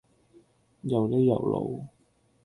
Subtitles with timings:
[0.81, 1.85] 又呢又路